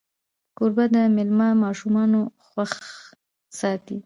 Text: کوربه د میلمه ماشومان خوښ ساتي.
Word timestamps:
کوربه 0.57 0.85
د 0.93 0.97
میلمه 1.15 1.49
ماشومان 1.63 2.11
خوښ 2.47 2.73
ساتي. 3.59 3.97